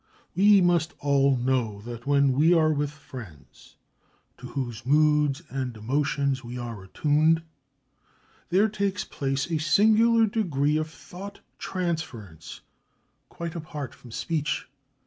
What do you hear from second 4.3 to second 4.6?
to